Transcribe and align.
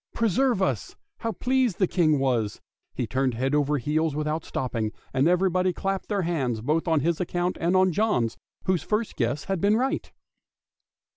Preserve 0.15 0.63
us! 0.63 0.95
how 1.19 1.31
pleased 1.31 1.77
the 1.77 1.83
old 1.83 1.91
King 1.91 2.17
was, 2.17 2.59
he 2.95 3.05
turned 3.05 3.35
head 3.35 3.53
over 3.53 3.77
heels 3.77 4.15
without 4.15 4.43
stopping, 4.43 4.91
and 5.13 5.27
everybody 5.27 5.71
clapped 5.73 6.07
their 6.09 6.23
hands 6.23 6.59
both 6.59 6.87
on 6.87 7.01
his 7.01 7.21
account 7.21 7.55
and 7.61 7.75
on 7.75 7.91
John's, 7.91 8.35
whose 8.63 8.81
first 8.81 9.15
guess 9.15 9.43
had 9.43 9.61
been 9.61 9.77
right. 9.77 10.11